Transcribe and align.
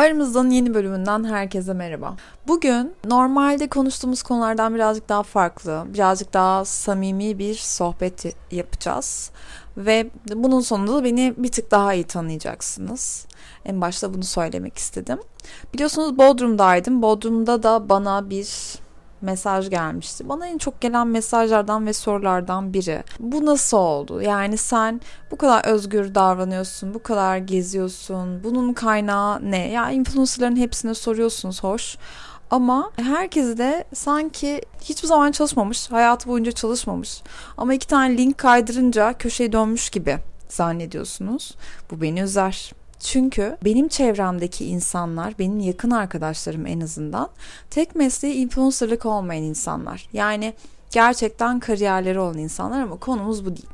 Aramızdan 0.00 0.50
yeni 0.50 0.74
bölümünden 0.74 1.24
herkese 1.24 1.72
merhaba. 1.72 2.16
Bugün 2.48 2.94
normalde 3.04 3.68
konuştuğumuz 3.68 4.22
konulardan 4.22 4.74
birazcık 4.74 5.08
daha 5.08 5.22
farklı, 5.22 5.84
birazcık 5.94 6.32
daha 6.32 6.64
samimi 6.64 7.38
bir 7.38 7.54
sohbet 7.54 8.36
yapacağız. 8.52 9.30
Ve 9.76 10.10
bunun 10.34 10.60
sonunda 10.60 10.94
da 10.94 11.04
beni 11.04 11.34
bir 11.36 11.52
tık 11.52 11.70
daha 11.70 11.94
iyi 11.94 12.04
tanıyacaksınız. 12.04 13.26
En 13.64 13.80
başta 13.80 14.14
bunu 14.14 14.24
söylemek 14.24 14.78
istedim. 14.78 15.18
Biliyorsunuz 15.74 16.18
Bodrum'daydım. 16.18 17.02
Bodrum'da 17.02 17.62
da 17.62 17.88
bana 17.88 18.30
bir 18.30 18.48
mesaj 19.22 19.70
gelmişti. 19.70 20.28
Bana 20.28 20.46
en 20.46 20.58
çok 20.58 20.80
gelen 20.80 21.06
mesajlardan 21.06 21.86
ve 21.86 21.92
sorulardan 21.92 22.74
biri. 22.74 23.04
Bu 23.20 23.46
nasıl 23.46 23.76
oldu? 23.76 24.22
Yani 24.22 24.56
sen 24.56 25.00
bu 25.30 25.36
kadar 25.36 25.64
özgür 25.64 26.14
davranıyorsun, 26.14 26.94
bu 26.94 27.02
kadar 27.02 27.36
geziyorsun. 27.36 28.44
Bunun 28.44 28.72
kaynağı 28.72 29.50
ne? 29.50 29.70
Ya 29.70 29.90
influencerların 29.90 30.56
hepsine 30.56 30.94
soruyorsunuz 30.94 31.62
hoş. 31.64 31.96
Ama 32.50 32.90
herkes 32.96 33.58
de 33.58 33.84
sanki 33.94 34.60
hiçbir 34.82 35.08
zaman 35.08 35.32
çalışmamış, 35.32 35.90
hayatı 35.90 36.28
boyunca 36.28 36.52
çalışmamış. 36.52 37.22
Ama 37.56 37.74
iki 37.74 37.86
tane 37.86 38.16
link 38.16 38.38
kaydırınca 38.38 39.12
köşeye 39.12 39.52
dönmüş 39.52 39.90
gibi 39.90 40.18
zannediyorsunuz. 40.48 41.54
Bu 41.90 42.00
beni 42.02 42.20
üzer. 42.20 42.72
Çünkü 43.00 43.56
benim 43.64 43.88
çevremdeki 43.88 44.64
insanlar, 44.64 45.38
benim 45.38 45.60
yakın 45.60 45.90
arkadaşlarım 45.90 46.66
en 46.66 46.80
azından 46.80 47.28
tek 47.70 47.94
mesleği 47.94 48.34
influencerlık 48.34 49.06
olmayan 49.06 49.42
insanlar. 49.42 50.08
Yani 50.12 50.54
gerçekten 50.90 51.60
kariyerleri 51.60 52.20
olan 52.20 52.38
insanlar 52.38 52.82
ama 52.82 52.96
konumuz 52.96 53.46
bu 53.46 53.56
değil. 53.56 53.68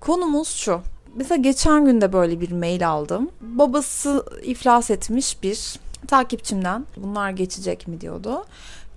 Konumuz 0.00 0.48
şu. 0.48 0.80
Mesela 1.14 1.42
geçen 1.42 1.84
gün 1.84 2.00
de 2.00 2.12
böyle 2.12 2.40
bir 2.40 2.52
mail 2.52 2.88
aldım. 2.88 3.30
Babası 3.40 4.26
iflas 4.42 4.90
etmiş 4.90 5.42
bir 5.42 5.76
takipçimden. 6.08 6.86
Bunlar 6.96 7.30
geçecek 7.30 7.88
mi 7.88 8.00
diyordu. 8.00 8.44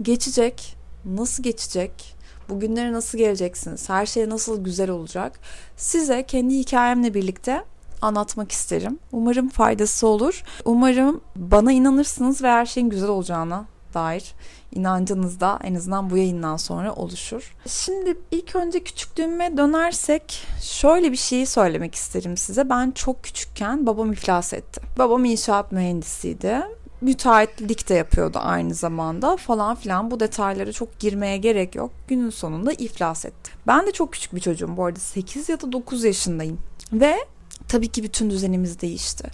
Geçecek. 0.01 0.75
Nasıl 1.05 1.43
geçecek? 1.43 2.15
Bugünlere 2.49 2.93
nasıl 2.93 3.17
geleceksiniz? 3.17 3.89
Her 3.89 4.05
şey 4.05 4.29
nasıl 4.29 4.63
güzel 4.63 4.89
olacak? 4.89 5.39
Size 5.77 6.25
kendi 6.25 6.59
hikayemle 6.59 7.13
birlikte 7.13 7.63
anlatmak 8.01 8.51
isterim. 8.51 8.99
Umarım 9.11 9.49
faydası 9.49 10.07
olur. 10.07 10.43
Umarım 10.65 11.21
bana 11.35 11.71
inanırsınız 11.71 12.43
ve 12.43 12.47
her 12.47 12.65
şeyin 12.65 12.89
güzel 12.89 13.09
olacağına 13.09 13.65
dair 13.93 14.33
inancınız 14.75 15.39
da 15.39 15.59
en 15.63 15.75
azından 15.75 16.09
bu 16.09 16.17
yayından 16.17 16.57
sonra 16.57 16.93
oluşur. 16.93 17.55
Şimdi 17.67 18.17
ilk 18.31 18.55
önce 18.55 18.83
küçüklüğüme 18.83 19.57
dönersek 19.57 20.47
şöyle 20.61 21.11
bir 21.11 21.17
şeyi 21.17 21.45
söylemek 21.45 21.95
isterim 21.95 22.37
size. 22.37 22.69
Ben 22.69 22.91
çok 22.91 23.23
küçükken 23.23 23.85
babam 23.85 24.11
iflas 24.11 24.53
etti. 24.53 24.81
Babam 24.97 25.25
inşaat 25.25 25.71
mühendisiydi 25.71 26.63
müteahhitlik 27.01 27.89
de 27.89 27.93
yapıyordu 27.93 28.39
aynı 28.41 28.73
zamanda 28.73 29.37
falan 29.37 29.75
filan 29.75 30.11
bu 30.11 30.19
detaylara 30.19 30.71
çok 30.71 30.99
girmeye 30.99 31.37
gerek 31.37 31.75
yok. 31.75 31.91
Günün 32.07 32.29
sonunda 32.29 32.73
iflas 32.73 33.25
etti. 33.25 33.51
Ben 33.67 33.87
de 33.87 33.91
çok 33.91 34.13
küçük 34.13 34.35
bir 34.35 34.39
çocuğum 34.39 34.77
bu 34.77 34.85
arada 34.85 34.99
8 34.99 35.49
ya 35.49 35.61
da 35.61 35.71
9 35.71 36.03
yaşındayım. 36.03 36.59
Ve 36.93 37.17
tabii 37.67 37.87
ki 37.87 38.03
bütün 38.03 38.29
düzenimiz 38.29 38.81
değişti. 38.81 39.27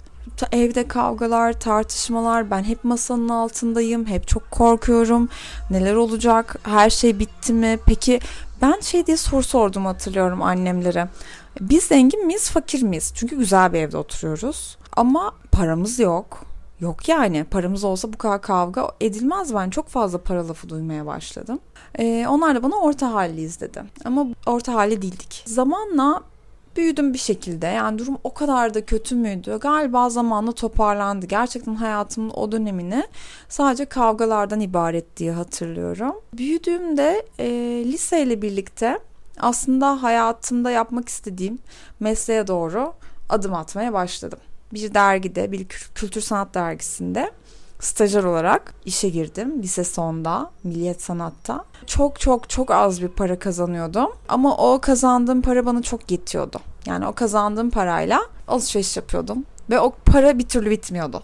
Evde 0.52 0.88
kavgalar, 0.88 1.52
tartışmalar, 1.52 2.50
ben 2.50 2.64
hep 2.64 2.84
masanın 2.84 3.28
altındayım, 3.28 4.06
hep 4.06 4.28
çok 4.28 4.50
korkuyorum. 4.50 5.28
Neler 5.70 5.94
olacak? 5.94 6.56
Her 6.62 6.90
şey 6.90 7.18
bitti 7.18 7.52
mi? 7.52 7.78
Peki 7.86 8.20
ben 8.62 8.80
şey 8.80 9.06
diye 9.06 9.16
soru 9.16 9.42
sordum 9.42 9.86
hatırlıyorum 9.86 10.42
annemlere. 10.42 11.08
Biz 11.60 11.84
zengin 11.84 12.26
miyiz, 12.26 12.50
fakir 12.50 12.82
miyiz? 12.82 13.12
Çünkü 13.14 13.38
güzel 13.38 13.72
bir 13.72 13.80
evde 13.80 13.96
oturuyoruz. 13.96 14.78
Ama 14.96 15.32
paramız 15.52 15.98
yok. 15.98 16.44
Yok 16.80 17.08
yani 17.08 17.44
paramız 17.44 17.84
olsa 17.84 18.12
bu 18.12 18.18
kadar 18.18 18.42
kavga 18.42 18.88
edilmez 19.00 19.54
ben 19.54 19.70
çok 19.70 19.88
fazla 19.88 20.18
para 20.18 20.48
lafı 20.48 20.68
duymaya 20.68 21.06
başladım. 21.06 21.58
Ee, 21.98 22.26
onlar 22.28 22.54
da 22.54 22.62
bana 22.62 22.76
orta 22.76 23.12
halliyiz 23.12 23.60
dedi. 23.60 23.82
Ama 24.04 24.26
orta 24.46 24.74
hali 24.74 25.02
değildik. 25.02 25.42
Zamanla 25.46 26.22
büyüdüm 26.76 27.12
bir 27.12 27.18
şekilde. 27.18 27.66
Yani 27.66 27.98
durum 27.98 28.18
o 28.24 28.34
kadar 28.34 28.74
da 28.74 28.84
kötü 28.84 29.14
müydü? 29.14 29.58
Galiba 29.60 30.10
zamanla 30.10 30.52
toparlandı. 30.52 31.26
Gerçekten 31.26 31.74
hayatımın 31.74 32.30
o 32.30 32.52
dönemini 32.52 33.04
sadece 33.48 33.84
kavgalardan 33.84 34.60
ibaret 34.60 35.16
diye 35.16 35.32
hatırlıyorum. 35.32 36.14
Büyüdüğümde 36.34 37.26
e, 37.38 37.48
liseyle 37.84 38.42
birlikte 38.42 38.98
aslında 39.40 40.02
hayatımda 40.02 40.70
yapmak 40.70 41.08
istediğim 41.08 41.58
mesleğe 42.00 42.46
doğru 42.46 42.92
adım 43.28 43.54
atmaya 43.54 43.92
başladım. 43.92 44.38
Bir 44.72 44.94
dergide, 44.94 45.52
bir 45.52 45.68
kültür 45.94 46.20
sanat 46.20 46.54
dergisinde 46.54 47.30
stajyer 47.84 48.24
olarak 48.24 48.74
işe 48.84 49.08
girdim 49.08 49.62
lise 49.62 49.84
sonda 49.84 50.50
Milliyet 50.64 51.02
Sanat'ta. 51.02 51.64
Çok 51.86 52.20
çok 52.20 52.50
çok 52.50 52.70
az 52.70 53.02
bir 53.02 53.08
para 53.08 53.38
kazanıyordum 53.38 54.10
ama 54.28 54.56
o 54.56 54.80
kazandığım 54.80 55.42
para 55.42 55.66
bana 55.66 55.82
çok 55.82 56.10
yetiyordu. 56.10 56.58
Yani 56.86 57.06
o 57.06 57.12
kazandığım 57.12 57.70
parayla 57.70 58.20
alışveriş 58.48 58.96
yapıyordum 58.96 59.44
ve 59.70 59.80
o 59.80 59.92
para 60.06 60.38
bir 60.38 60.48
türlü 60.48 60.70
bitmiyordu. 60.70 61.22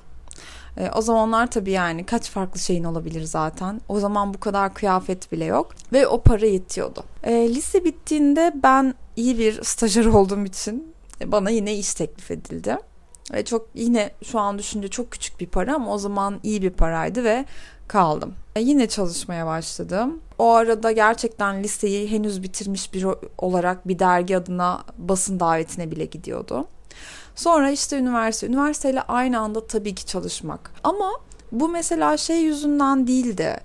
E, 0.76 0.90
o 0.90 1.02
zamanlar 1.02 1.50
tabii 1.50 1.70
yani 1.70 2.06
kaç 2.06 2.30
farklı 2.30 2.60
şeyin 2.60 2.84
olabilir 2.84 3.22
zaten. 3.22 3.80
O 3.88 4.00
zaman 4.00 4.34
bu 4.34 4.40
kadar 4.40 4.74
kıyafet 4.74 5.32
bile 5.32 5.44
yok 5.44 5.74
ve 5.92 6.06
o 6.06 6.22
para 6.22 6.46
yetiyordu. 6.46 7.04
E, 7.22 7.54
lise 7.54 7.84
bittiğinde 7.84 8.52
ben 8.62 8.94
iyi 9.16 9.38
bir 9.38 9.62
stajyer 9.62 10.06
olduğum 10.14 10.44
için 10.44 10.94
bana 11.26 11.50
yine 11.50 11.74
iş 11.74 11.94
teklif 11.94 12.30
edildi. 12.30 12.76
Ve 13.32 13.44
çok 13.44 13.68
yine 13.74 14.10
şu 14.24 14.38
an 14.38 14.58
düşünce 14.58 14.88
çok 14.88 15.10
küçük 15.10 15.40
bir 15.40 15.46
para 15.46 15.74
ama 15.74 15.94
o 15.94 15.98
zaman 15.98 16.40
iyi 16.42 16.62
bir 16.62 16.70
paraydı 16.70 17.24
ve 17.24 17.44
kaldım. 17.88 18.34
E 18.56 18.60
yine 18.60 18.88
çalışmaya 18.88 19.46
başladım. 19.46 20.20
O 20.38 20.52
arada 20.52 20.92
gerçekten 20.92 21.62
liseyi 21.62 22.10
henüz 22.10 22.42
bitirmiş 22.42 22.94
bir 22.94 23.06
olarak 23.38 23.88
bir 23.88 23.98
dergi 23.98 24.36
adına 24.36 24.84
basın 24.98 25.40
davetine 25.40 25.90
bile 25.90 26.04
gidiyordu. 26.04 26.66
Sonra 27.34 27.70
işte 27.70 27.98
üniversite. 27.98 28.46
Üniversiteyle 28.46 29.02
aynı 29.02 29.40
anda 29.40 29.66
tabii 29.66 29.94
ki 29.94 30.06
çalışmak. 30.06 30.72
Ama 30.84 31.10
bu 31.52 31.68
mesela 31.68 32.16
şey 32.16 32.42
yüzünden 32.42 33.06
değildi. 33.06 33.56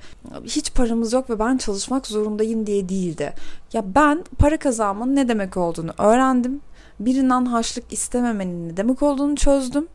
Hiç 0.44 0.74
paramız 0.74 1.14
yok 1.14 1.30
ve 1.30 1.40
ben 1.40 1.58
çalışmak 1.58 2.08
zorundayım 2.08 2.68
diye 2.68 2.90
değildi. 2.90 3.34
Ya 3.74 3.84
ben 3.96 4.24
para 4.40 4.58
kazanmanın 4.58 5.16
ne 5.16 5.28
demek 5.28 5.58
olduğunu 5.58 5.92
öğrendim 5.98 6.62
birinden 7.00 7.46
harçlık 7.46 7.94
istememenin 7.94 8.70
ne 8.70 8.78
demek 8.78 9.04
olduğunu 9.04 9.36
çözdüm. 9.36 9.88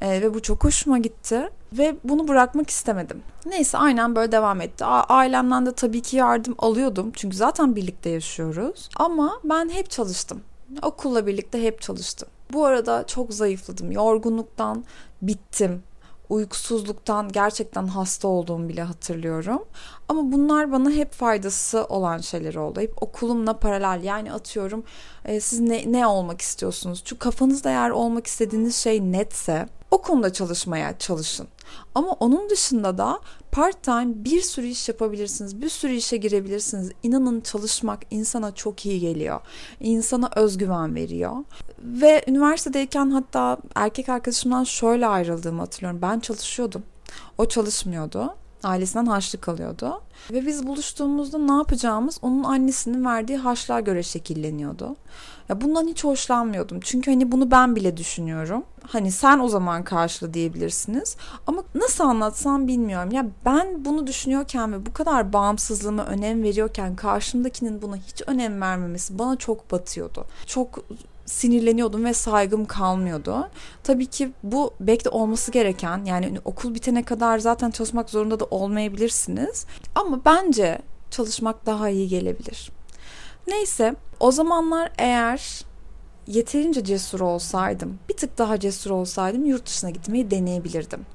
E, 0.00 0.22
ve 0.22 0.34
bu 0.34 0.42
çok 0.42 0.64
hoşuma 0.64 0.98
gitti. 0.98 1.50
Ve 1.72 1.96
bunu 2.04 2.28
bırakmak 2.28 2.70
istemedim. 2.70 3.22
Neyse 3.46 3.78
aynen 3.78 4.16
böyle 4.16 4.32
devam 4.32 4.60
etti. 4.60 4.84
Ailemden 4.84 5.66
de 5.66 5.72
tabii 5.72 6.02
ki 6.02 6.16
yardım 6.16 6.54
alıyordum. 6.58 7.12
Çünkü 7.14 7.36
zaten 7.36 7.76
birlikte 7.76 8.10
yaşıyoruz. 8.10 8.88
Ama 8.96 9.40
ben 9.44 9.68
hep 9.68 9.90
çalıştım. 9.90 10.40
Okulla 10.82 11.26
birlikte 11.26 11.62
hep 11.62 11.80
çalıştım. 11.80 12.28
Bu 12.52 12.64
arada 12.64 13.06
çok 13.06 13.32
zayıfladım. 13.32 13.92
Yorgunluktan 13.92 14.84
bittim 15.22 15.82
uykusuzluktan 16.28 17.32
gerçekten 17.32 17.86
hasta 17.86 18.28
olduğumu 18.28 18.68
bile 18.68 18.82
hatırlıyorum. 18.82 19.64
Ama 20.08 20.32
bunlar 20.32 20.72
bana 20.72 20.90
hep 20.90 21.12
faydası 21.12 21.84
olan 21.84 22.18
şeyler 22.18 22.54
oldu. 22.54 22.80
Hep 22.80 23.02
okulumla 23.02 23.58
paralel 23.58 24.04
yani 24.04 24.32
atıyorum 24.32 24.84
e, 25.24 25.40
siz 25.40 25.60
ne, 25.60 25.92
ne 25.92 26.06
olmak 26.06 26.40
istiyorsunuz? 26.40 27.02
Çünkü 27.04 27.18
kafanızda 27.18 27.70
eğer 27.70 27.90
olmak 27.90 28.26
istediğiniz 28.26 28.76
şey 28.76 29.12
netse 29.12 29.66
o 29.96 30.02
konuda 30.02 30.32
çalışmaya 30.32 30.98
çalışın. 30.98 31.48
Ama 31.94 32.12
onun 32.12 32.50
dışında 32.50 32.98
da 32.98 33.20
part 33.52 33.82
time 33.82 34.24
bir 34.24 34.40
sürü 34.40 34.66
iş 34.66 34.88
yapabilirsiniz. 34.88 35.62
Bir 35.62 35.68
sürü 35.68 35.92
işe 35.92 36.16
girebilirsiniz. 36.16 36.90
İnanın 37.02 37.40
çalışmak 37.40 38.00
insana 38.10 38.54
çok 38.54 38.86
iyi 38.86 39.00
geliyor. 39.00 39.40
İnsana 39.80 40.30
özgüven 40.36 40.94
veriyor. 40.94 41.36
Ve 41.78 42.24
üniversitedeyken 42.28 43.10
hatta 43.10 43.58
erkek 43.74 44.08
arkadaşımdan 44.08 44.64
şöyle 44.64 45.06
ayrıldığımı 45.06 45.60
hatırlıyorum. 45.60 46.02
Ben 46.02 46.20
çalışıyordum. 46.20 46.82
O 47.38 47.48
çalışmıyordu. 47.48 48.34
Ailesinden 48.64 49.06
harçlık 49.06 49.48
alıyordu. 49.48 50.02
Ve 50.30 50.46
biz 50.46 50.66
buluştuğumuzda 50.66 51.38
ne 51.38 51.52
yapacağımız 51.52 52.18
onun 52.22 52.44
annesinin 52.44 53.04
verdiği 53.04 53.38
harçlığa 53.38 53.80
göre 53.80 54.02
şekilleniyordu. 54.02 54.96
Ya 55.48 55.60
bundan 55.60 55.86
hiç 55.86 56.04
hoşlanmıyordum. 56.04 56.80
Çünkü 56.80 57.10
hani 57.10 57.32
bunu 57.32 57.50
ben 57.50 57.76
bile 57.76 57.96
düşünüyorum. 57.96 58.64
Hani 58.86 59.12
sen 59.12 59.38
o 59.38 59.48
zaman 59.48 59.84
karşıla 59.84 60.34
diyebilirsiniz. 60.34 61.16
Ama 61.46 61.62
nasıl 61.74 62.04
anlatsam 62.04 62.68
bilmiyorum. 62.68 63.10
Ya 63.12 63.26
ben 63.44 63.84
bunu 63.84 64.06
düşünüyorken 64.06 64.72
ve 64.72 64.86
bu 64.86 64.92
kadar 64.92 65.32
bağımsızlığıma 65.32 66.04
önem 66.04 66.42
veriyorken 66.42 66.96
karşımdakinin 66.96 67.82
buna 67.82 67.96
hiç 67.96 68.22
önem 68.26 68.60
vermemesi 68.60 69.18
bana 69.18 69.36
çok 69.36 69.70
batıyordu. 69.70 70.26
Çok 70.46 70.78
sinirleniyordum 71.26 72.04
ve 72.04 72.14
saygım 72.14 72.64
kalmıyordu. 72.64 73.48
Tabii 73.82 74.06
ki 74.06 74.32
bu 74.42 74.74
belki 74.80 75.08
olması 75.08 75.52
gereken 75.52 76.04
yani 76.04 76.38
okul 76.44 76.74
bitene 76.74 77.02
kadar 77.02 77.38
zaten 77.38 77.70
çalışmak 77.70 78.10
zorunda 78.10 78.40
da 78.40 78.44
olmayabilirsiniz. 78.44 79.66
Ama 79.94 80.24
bence 80.24 80.78
çalışmak 81.10 81.66
daha 81.66 81.88
iyi 81.88 82.08
gelebilir. 82.08 82.70
Neyse 83.46 83.94
o 84.20 84.30
zamanlar 84.30 84.92
eğer 84.98 85.64
yeterince 86.26 86.84
cesur 86.84 87.20
olsaydım, 87.20 87.98
bir 88.08 88.16
tık 88.16 88.38
daha 88.38 88.60
cesur 88.60 88.90
olsaydım 88.90 89.44
yurt 89.44 89.66
dışına 89.66 89.90
gitmeyi 89.90 90.30
deneyebilirdim. 90.30 91.06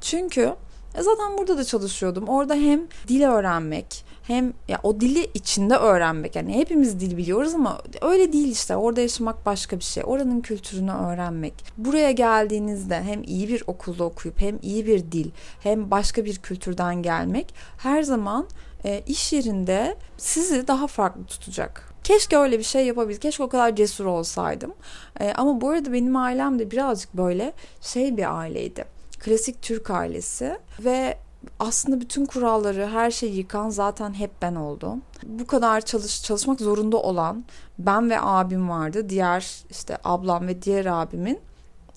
Çünkü 0.00 0.54
e 0.94 1.02
zaten 1.02 1.38
burada 1.38 1.58
da 1.58 1.64
çalışıyordum. 1.64 2.28
Orada 2.28 2.54
hem 2.54 2.80
dil 3.08 3.22
öğrenmek 3.22 4.04
hem 4.28 4.52
ya 4.68 4.80
o 4.82 5.00
dili 5.00 5.30
içinde 5.34 5.76
öğrenmek. 5.76 6.36
Yani 6.36 6.54
hepimiz 6.54 7.00
dil 7.00 7.16
biliyoruz 7.16 7.54
ama 7.54 7.80
öyle 8.02 8.32
değil 8.32 8.52
işte. 8.52 8.76
Orada 8.76 9.00
yaşamak 9.00 9.46
başka 9.46 9.78
bir 9.78 9.84
şey. 9.84 10.02
Oranın 10.06 10.40
kültürünü 10.40 10.92
öğrenmek. 10.92 11.54
Buraya 11.76 12.10
geldiğinizde 12.10 13.02
hem 13.02 13.22
iyi 13.22 13.48
bir 13.48 13.62
okulda 13.66 14.04
okuyup 14.04 14.40
hem 14.40 14.58
iyi 14.62 14.86
bir 14.86 15.12
dil 15.12 15.30
hem 15.60 15.90
başka 15.90 16.24
bir 16.24 16.36
kültürden 16.36 17.02
gelmek 17.02 17.54
her 17.78 18.02
zaman 18.02 18.46
e, 18.84 19.02
iş 19.06 19.32
yerinde 19.32 19.96
sizi 20.18 20.68
daha 20.68 20.86
farklı 20.86 21.24
tutacak. 21.24 21.94
Keşke 22.04 22.36
öyle 22.36 22.58
bir 22.58 22.64
şey 22.64 22.86
yapabilseydim. 22.86 23.20
Keşke 23.20 23.42
o 23.42 23.48
kadar 23.48 23.76
cesur 23.76 24.04
olsaydım. 24.04 24.74
E, 25.20 25.32
ama 25.32 25.60
bu 25.60 25.68
arada 25.70 25.92
benim 25.92 26.16
ailem 26.16 26.58
de 26.58 26.70
birazcık 26.70 27.14
böyle 27.14 27.52
şey 27.80 28.16
bir 28.16 28.38
aileydi. 28.38 28.84
Klasik 29.18 29.62
Türk 29.62 29.90
ailesi 29.90 30.58
ve 30.80 31.18
aslında 31.58 32.00
bütün 32.00 32.26
kuralları, 32.26 32.86
her 32.86 33.10
şeyi 33.10 33.36
yıkan 33.36 33.70
zaten 33.70 34.14
hep 34.14 34.30
ben 34.42 34.54
oldum. 34.54 35.02
Bu 35.26 35.46
kadar 35.46 35.80
çalış 35.80 36.22
çalışmak 36.22 36.60
zorunda 36.60 36.96
olan 36.96 37.44
ben 37.78 38.10
ve 38.10 38.20
abim 38.20 38.68
vardı. 38.68 39.08
Diğer 39.08 39.64
işte 39.70 39.98
ablam 40.04 40.46
ve 40.46 40.62
diğer 40.62 40.86
abimin 40.86 41.38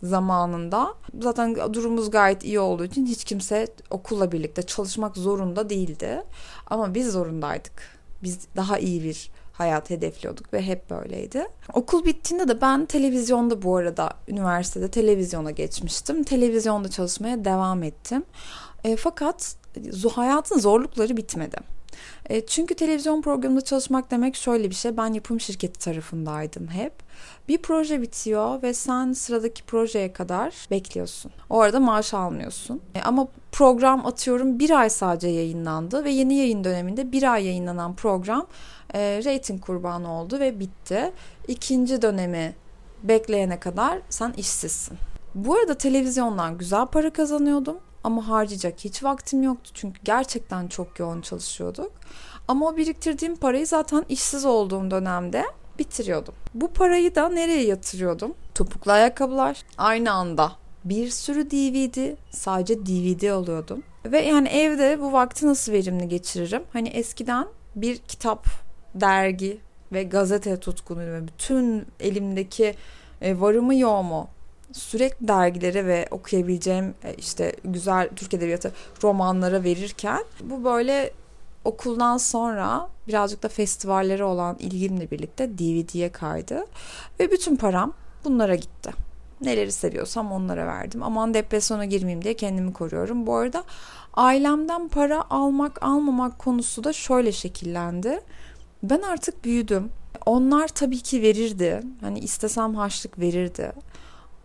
zamanında 0.03 0.93
zaten 1.21 1.73
durumumuz 1.73 2.11
gayet 2.11 2.43
iyi 2.43 2.59
olduğu 2.59 2.85
için 2.85 3.05
hiç 3.05 3.23
kimse 3.23 3.67
okulla 3.89 4.31
birlikte 4.31 4.61
çalışmak 4.61 5.17
zorunda 5.17 5.69
değildi. 5.69 6.23
Ama 6.67 6.93
biz 6.93 7.11
zorundaydık. 7.11 8.01
Biz 8.23 8.39
daha 8.55 8.79
iyi 8.79 9.03
bir 9.03 9.31
hayat 9.53 9.89
hedefliyorduk 9.89 10.53
ve 10.53 10.61
hep 10.61 10.89
böyleydi. 10.89 11.47
Okul 11.73 12.05
bittiğinde 12.05 12.47
de 12.47 12.61
ben 12.61 12.85
televizyonda 12.85 13.61
bu 13.61 13.75
arada 13.75 14.09
üniversitede 14.27 14.91
televizyona 14.91 15.51
geçmiştim. 15.51 16.23
Televizyonda 16.23 16.89
çalışmaya 16.89 17.45
devam 17.45 17.83
ettim. 17.83 18.23
E, 18.83 18.95
fakat 18.95 19.55
hayatın 20.15 20.59
zorlukları 20.59 21.17
bitmedi. 21.17 21.57
E, 22.29 22.45
çünkü 22.45 22.75
televizyon 22.75 23.21
programında 23.21 23.61
çalışmak 23.61 24.11
demek 24.11 24.35
şöyle 24.35 24.69
bir 24.69 24.75
şey. 24.75 24.97
Ben 24.97 25.13
yapım 25.13 25.39
şirketi 25.39 25.79
tarafındaydım 25.79 26.67
hep. 26.67 26.93
Bir 27.47 27.57
proje 27.57 28.01
bitiyor 28.01 28.61
ve 28.61 28.73
sen 28.73 29.13
sıradaki 29.13 29.63
projeye 29.63 30.13
kadar 30.13 30.67
bekliyorsun. 30.71 31.31
O 31.49 31.59
arada 31.59 31.79
maaş 31.79 32.13
almıyorsun. 32.13 32.81
E, 32.95 33.01
ama 33.01 33.27
program 33.51 34.05
atıyorum 34.05 34.59
bir 34.59 34.69
ay 34.69 34.89
sadece 34.89 35.27
yayınlandı 35.27 36.03
ve 36.03 36.11
yeni 36.11 36.33
yayın 36.33 36.63
döneminde 36.63 37.11
bir 37.11 37.33
ay 37.33 37.45
yayınlanan 37.45 37.95
program 37.95 38.47
e, 38.93 39.21
rating 39.25 39.61
kurbanı 39.61 40.11
oldu 40.11 40.39
ve 40.39 40.59
bitti. 40.59 41.11
İkinci 41.47 42.01
dönemi 42.01 42.55
bekleyene 43.03 43.59
kadar 43.59 43.99
sen 44.09 44.33
işsizsin. 44.37 44.97
Bu 45.35 45.55
arada 45.55 45.77
televizyondan 45.77 46.57
güzel 46.57 46.85
para 46.85 47.13
kazanıyordum 47.13 47.77
ama 48.03 48.27
harcayacak 48.27 48.79
hiç 48.79 49.03
vaktim 49.03 49.43
yoktu 49.43 49.71
çünkü 49.73 50.01
gerçekten 50.03 50.67
çok 50.67 50.99
yoğun 50.99 51.21
çalışıyorduk. 51.21 51.91
Ama 52.47 52.67
o 52.67 52.77
biriktirdiğim 52.77 53.35
parayı 53.35 53.67
zaten 53.67 54.05
işsiz 54.09 54.45
olduğum 54.45 54.91
dönemde 54.91 55.45
bitiriyordum. 55.79 56.33
Bu 56.53 56.67
parayı 56.67 57.15
da 57.15 57.29
nereye 57.29 57.63
yatırıyordum? 57.63 58.33
Topuklu 58.55 58.91
ayakkabılar. 58.91 59.61
Aynı 59.77 60.11
anda 60.11 60.51
bir 60.85 61.09
sürü 61.09 61.51
DVD, 61.51 62.15
sadece 62.31 62.85
DVD 62.85 63.29
alıyordum. 63.29 63.83
Ve 64.05 64.21
yani 64.21 64.47
evde 64.47 65.01
bu 65.01 65.13
vakti 65.13 65.47
nasıl 65.47 65.71
verimli 65.71 66.07
geçiririm? 66.07 66.63
Hani 66.73 66.89
eskiden 66.89 67.47
bir 67.75 67.97
kitap, 67.97 68.45
dergi 68.95 69.59
ve 69.91 70.03
gazete 70.03 70.59
tutkunuyum 70.59 71.27
bütün 71.27 71.85
elimdeki 71.99 72.75
e, 73.21 73.39
varımı 73.39 73.75
yoğumu 73.75 74.27
sürekli 74.73 75.27
dergilere 75.27 75.85
ve 75.85 76.07
okuyabileceğim 76.11 76.93
e, 77.03 77.13
işte 77.13 77.55
güzel 77.63 78.09
Türk 78.15 78.33
Edebiyatı 78.33 78.71
romanlara 79.03 79.63
verirken 79.63 80.23
bu 80.43 80.63
böyle 80.63 81.11
okuldan 81.65 82.17
sonra 82.17 82.89
birazcık 83.07 83.43
da 83.43 83.49
festivallere 83.49 84.23
olan 84.23 84.57
ilgimle 84.59 85.11
birlikte 85.11 85.57
DVD'ye 85.57 86.11
kaydı 86.11 86.65
ve 87.19 87.31
bütün 87.31 87.55
param 87.55 87.93
bunlara 88.25 88.55
gitti. 88.55 88.91
Neleri 89.41 89.71
seviyorsam 89.71 90.31
onlara 90.31 90.67
verdim. 90.67 91.03
Aman 91.03 91.33
depresyona 91.33 91.85
girmeyeyim 91.85 92.23
diye 92.23 92.33
kendimi 92.33 92.73
koruyorum. 92.73 93.27
Bu 93.27 93.35
arada 93.35 93.63
ailemden 94.13 94.87
para 94.87 95.23
almak 95.29 95.83
almamak 95.83 96.39
konusu 96.39 96.83
da 96.83 96.93
şöyle 96.93 97.31
şekillendi. 97.31 98.21
Ben 98.83 99.01
artık 99.01 99.45
büyüdüm. 99.45 99.89
Onlar 100.25 100.67
tabii 100.67 100.99
ki 100.99 101.21
verirdi. 101.21 101.81
Hani 102.01 102.19
istesem 102.19 102.75
harçlık 102.75 103.19
verirdi. 103.19 103.71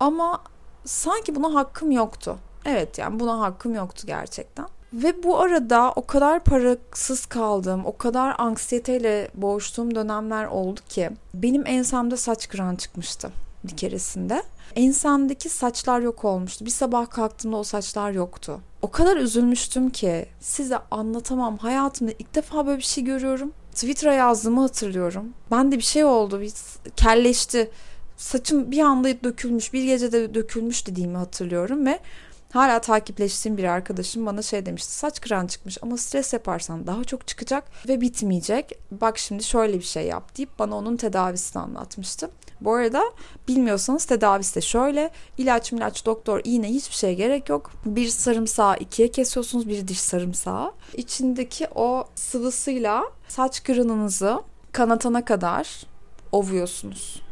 Ama 0.00 0.42
sanki 0.84 1.34
buna 1.34 1.54
hakkım 1.54 1.90
yoktu. 1.90 2.36
Evet 2.64 2.98
yani 2.98 3.20
buna 3.20 3.40
hakkım 3.40 3.74
yoktu 3.74 4.02
gerçekten. 4.06 4.66
Ve 4.92 5.22
bu 5.22 5.40
arada 5.40 5.92
o 5.96 6.06
kadar 6.06 6.44
parasız 6.44 7.26
kaldığım, 7.26 7.86
o 7.86 7.96
kadar 7.96 8.34
anksiyeteyle 8.38 9.30
boğuştuğum 9.34 9.94
dönemler 9.94 10.44
oldu 10.44 10.80
ki 10.88 11.10
benim 11.34 11.66
ensemde 11.66 12.16
saç 12.16 12.48
kıran 12.48 12.76
çıkmıştı 12.76 13.30
bir 13.64 13.76
keresinde. 13.76 14.42
Ensemdeki 14.76 15.48
saçlar 15.48 16.00
yok 16.00 16.24
olmuştu. 16.24 16.64
Bir 16.64 16.70
sabah 16.70 17.10
kalktığımda 17.10 17.56
o 17.56 17.64
saçlar 17.64 18.10
yoktu. 18.10 18.60
O 18.82 18.90
kadar 18.90 19.16
üzülmüştüm 19.16 19.90
ki 19.90 20.26
size 20.40 20.78
anlatamam. 20.90 21.58
Hayatımda 21.58 22.12
ilk 22.18 22.34
defa 22.34 22.66
böyle 22.66 22.78
bir 22.78 22.82
şey 22.82 23.04
görüyorum. 23.04 23.52
Twitter'a 23.72 24.12
yazdığımı 24.12 24.60
hatırlıyorum. 24.60 25.32
Ben 25.50 25.72
de 25.72 25.76
bir 25.76 25.82
şey 25.82 26.04
oldu. 26.04 26.40
Bir 26.40 26.52
kelleşti 26.96 27.70
saçım 28.16 28.70
bir 28.70 28.80
anda 28.80 29.08
dökülmüş 29.24 29.72
bir 29.72 29.84
gecede 29.84 30.34
dökülmüş 30.34 30.86
dediğimi 30.86 31.16
hatırlıyorum 31.16 31.86
ve 31.86 32.00
hala 32.52 32.80
takipleştiğim 32.80 33.58
bir 33.58 33.64
arkadaşım 33.64 34.26
bana 34.26 34.42
şey 34.42 34.66
demişti 34.66 34.92
saç 34.92 35.20
kıran 35.20 35.46
çıkmış 35.46 35.78
ama 35.82 35.96
stres 35.96 36.32
yaparsan 36.32 36.86
daha 36.86 37.04
çok 37.04 37.26
çıkacak 37.26 37.64
ve 37.88 38.00
bitmeyecek 38.00 38.78
bak 38.90 39.18
şimdi 39.18 39.44
şöyle 39.44 39.78
bir 39.78 39.84
şey 39.84 40.06
yap 40.06 40.36
deyip 40.36 40.58
bana 40.58 40.76
onun 40.76 40.96
tedavisini 40.96 41.62
anlatmıştı. 41.62 42.30
Bu 42.60 42.74
arada 42.74 43.02
bilmiyorsanız 43.48 44.04
tedavisi 44.04 44.54
de 44.54 44.60
şöyle 44.60 45.10
ilaç 45.38 45.72
milaç 45.72 46.06
doktor 46.06 46.40
iğne 46.44 46.68
hiçbir 46.68 46.94
şeye 46.94 47.14
gerek 47.14 47.48
yok. 47.48 47.70
Bir 47.84 48.08
sarımsağı 48.08 48.76
ikiye 48.76 49.10
kesiyorsunuz 49.10 49.68
bir 49.68 49.88
diş 49.88 50.00
sarımsağı. 50.00 50.72
İçindeki 50.94 51.68
o 51.74 52.04
sıvısıyla 52.14 53.04
saç 53.28 53.62
kırınınızı 53.62 54.42
kanatana 54.72 55.24
kadar 55.24 55.86
ovuyorsunuz. 56.32 57.25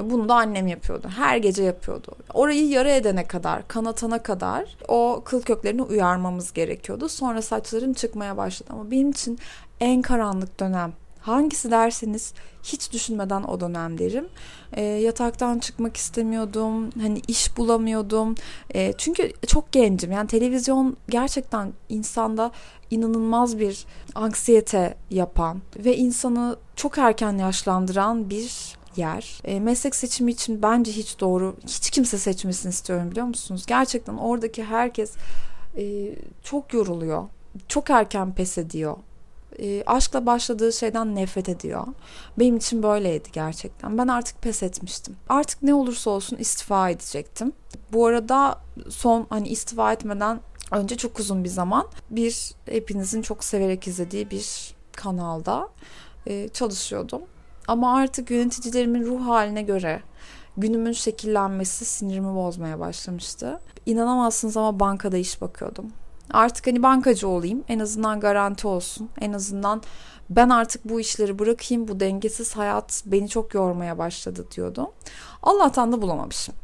Bunu 0.00 0.28
da 0.28 0.34
annem 0.34 0.66
yapıyordu. 0.66 1.08
Her 1.16 1.36
gece 1.36 1.62
yapıyordu. 1.62 2.12
Orayı 2.34 2.68
yara 2.68 2.90
edene 2.90 3.24
kadar, 3.24 3.68
kanatana 3.68 4.22
kadar 4.22 4.76
o 4.88 5.22
kıl 5.24 5.42
köklerini 5.42 5.82
uyarmamız 5.82 6.52
gerekiyordu. 6.52 7.08
Sonra 7.08 7.42
saçlarım 7.42 7.92
çıkmaya 7.92 8.36
başladı. 8.36 8.70
Ama 8.72 8.90
benim 8.90 9.10
için 9.10 9.38
en 9.80 10.02
karanlık 10.02 10.60
dönem 10.60 10.92
Hangisi 11.28 11.70
derseniz 11.70 12.34
hiç 12.62 12.92
düşünmeden 12.92 13.42
o 13.42 13.60
dönem 13.60 13.98
derim. 13.98 14.28
E, 14.72 14.82
yataktan 14.82 15.58
çıkmak 15.58 15.96
istemiyordum. 15.96 16.90
Hani 17.00 17.20
iş 17.28 17.56
bulamıyordum. 17.56 18.34
E, 18.74 18.92
çünkü 18.98 19.32
çok 19.46 19.72
gencim. 19.72 20.12
Yani 20.12 20.26
televizyon 20.26 20.96
gerçekten 21.08 21.72
insanda 21.88 22.50
inanılmaz 22.90 23.58
bir 23.58 23.86
anksiyete 24.14 24.94
yapan 25.10 25.62
ve 25.76 25.96
insanı 25.96 26.56
çok 26.76 26.98
erken 26.98 27.38
yaşlandıran 27.38 28.30
bir 28.30 28.77
yer. 28.98 29.40
E, 29.44 29.60
meslek 29.60 29.94
seçimi 29.94 30.30
için 30.30 30.62
bence 30.62 30.92
hiç 30.92 31.20
doğru, 31.20 31.56
hiç 31.66 31.90
kimse 31.90 32.18
seçmesini 32.18 32.70
istiyorum 32.70 33.10
biliyor 33.10 33.26
musunuz? 33.26 33.64
Gerçekten 33.66 34.14
oradaki 34.14 34.64
herkes 34.64 35.14
e, 35.76 36.14
çok 36.42 36.74
yoruluyor. 36.74 37.24
Çok 37.68 37.90
erken 37.90 38.34
pes 38.34 38.58
ediyor. 38.58 38.96
E, 39.58 39.82
aşkla 39.86 40.26
başladığı 40.26 40.72
şeyden 40.72 41.14
nefret 41.14 41.48
ediyor. 41.48 41.86
Benim 42.38 42.56
için 42.56 42.82
böyleydi 42.82 43.28
gerçekten. 43.32 43.98
Ben 43.98 44.08
artık 44.08 44.42
pes 44.42 44.62
etmiştim. 44.62 45.16
Artık 45.28 45.62
ne 45.62 45.74
olursa 45.74 46.10
olsun 46.10 46.36
istifa 46.36 46.90
edecektim. 46.90 47.52
Bu 47.92 48.06
arada 48.06 48.60
son 48.88 49.26
hani 49.30 49.48
istifa 49.48 49.92
etmeden 49.92 50.40
önce 50.72 50.96
çok 50.96 51.18
uzun 51.20 51.44
bir 51.44 51.48
zaman 51.48 51.86
bir 52.10 52.52
hepinizin 52.70 53.22
çok 53.22 53.44
severek 53.44 53.86
izlediği 53.86 54.30
bir 54.30 54.74
kanalda 54.92 55.68
e, 56.26 56.48
çalışıyordum. 56.48 57.22
Ama 57.68 57.96
artık 57.96 58.30
yöneticilerimin 58.30 59.04
ruh 59.04 59.26
haline 59.26 59.62
göre 59.62 60.02
günümün 60.56 60.92
şekillenmesi 60.92 61.84
sinirimi 61.84 62.34
bozmaya 62.34 62.80
başlamıştı. 62.80 63.60
İnanamazsınız 63.86 64.56
ama 64.56 64.80
bankada 64.80 65.16
iş 65.16 65.40
bakıyordum. 65.40 65.92
Artık 66.30 66.66
hani 66.66 66.82
bankacı 66.82 67.28
olayım 67.28 67.64
en 67.68 67.78
azından 67.78 68.20
garanti 68.20 68.66
olsun. 68.66 69.08
En 69.20 69.32
azından 69.32 69.82
ben 70.30 70.48
artık 70.48 70.88
bu 70.88 71.00
işleri 71.00 71.38
bırakayım 71.38 71.88
bu 71.88 72.00
dengesiz 72.00 72.56
hayat 72.56 73.02
beni 73.06 73.28
çok 73.28 73.54
yormaya 73.54 73.98
başladı 73.98 74.46
diyordum. 74.56 74.88
Allah'tan 75.42 75.92
da 75.92 76.02
bulamamışım. 76.02 76.54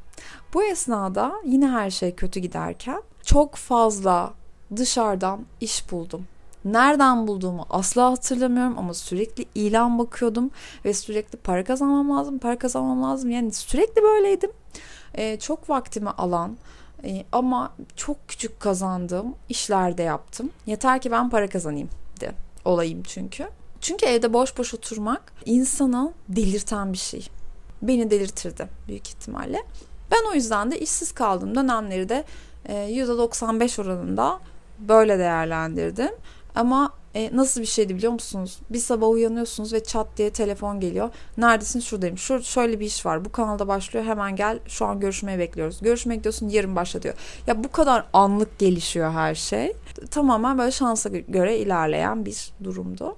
Bu 0.54 0.64
esnada 0.64 1.32
yine 1.44 1.68
her 1.68 1.90
şey 1.90 2.14
kötü 2.14 2.40
giderken 2.40 3.02
çok 3.22 3.54
fazla 3.54 4.32
dışarıdan 4.76 5.40
iş 5.60 5.92
buldum. 5.92 6.26
Nereden 6.64 7.26
bulduğumu 7.26 7.66
asla 7.70 8.10
hatırlamıyorum 8.10 8.78
ama 8.78 8.94
sürekli 8.94 9.46
ilan 9.54 9.98
bakıyordum 9.98 10.50
ve 10.84 10.94
sürekli 10.94 11.38
para 11.38 11.64
kazanmam 11.64 12.18
lazım, 12.18 12.38
para 12.38 12.58
kazanmam 12.58 13.02
lazım. 13.02 13.30
Yani 13.30 13.52
sürekli 13.52 14.02
böyleydim. 14.02 14.50
Ee, 15.14 15.38
çok 15.40 15.70
vaktimi 15.70 16.10
alan 16.10 16.56
e, 17.04 17.24
ama 17.32 17.72
çok 17.96 18.28
küçük 18.28 18.60
kazandığım 18.60 19.34
işlerde 19.48 20.02
yaptım. 20.02 20.50
Yeter 20.66 21.00
ki 21.00 21.10
ben 21.10 21.30
para 21.30 21.48
kazanayım 21.48 21.88
de 22.20 22.32
olayım 22.64 23.02
çünkü. 23.02 23.48
Çünkü 23.80 24.06
evde 24.06 24.32
boş 24.32 24.58
boş 24.58 24.74
oturmak 24.74 25.32
insanı 25.44 26.12
delirten 26.28 26.92
bir 26.92 26.98
şey. 26.98 27.28
Beni 27.82 28.10
delirtirdi 28.10 28.68
büyük 28.88 29.08
ihtimalle. 29.08 29.64
Ben 30.10 30.30
o 30.30 30.34
yüzden 30.34 30.70
de 30.70 30.80
işsiz 30.80 31.12
kaldığım 31.12 31.54
dönemleri 31.54 32.08
de 32.08 32.24
%95 32.68 33.78
e, 33.78 33.82
oranında 33.82 34.40
böyle 34.78 35.18
değerlendirdim. 35.18 36.12
Ama 36.54 36.92
e, 37.14 37.36
nasıl 37.36 37.60
bir 37.60 37.66
şeydi 37.66 37.94
biliyor 37.96 38.12
musunuz? 38.12 38.58
Bir 38.70 38.78
sabah 38.78 39.08
uyanıyorsunuz 39.08 39.72
ve 39.72 39.84
çat 39.84 40.06
diye 40.16 40.30
telefon 40.30 40.80
geliyor. 40.80 41.10
Neredesin? 41.36 41.80
Şuradayım. 41.80 42.18
Şu, 42.18 42.42
şöyle 42.42 42.80
bir 42.80 42.86
iş 42.86 43.06
var. 43.06 43.24
Bu 43.24 43.32
kanalda 43.32 43.68
başlıyor. 43.68 44.04
Hemen 44.04 44.36
gel. 44.36 44.58
Şu 44.66 44.86
an 44.86 45.00
görüşmeye 45.00 45.38
bekliyoruz. 45.38 45.80
Görüşmeye 45.82 46.16
gidiyorsun. 46.16 46.48
Yarın 46.48 46.76
başla. 46.76 47.00
Ya 47.46 47.64
bu 47.64 47.72
kadar 47.72 48.04
anlık 48.12 48.58
gelişiyor 48.58 49.12
her 49.12 49.34
şey. 49.34 49.76
Tamamen 50.10 50.58
böyle 50.58 50.70
şansa 50.70 51.08
göre 51.08 51.58
ilerleyen 51.58 52.26
bir 52.26 52.52
durumdu. 52.64 53.16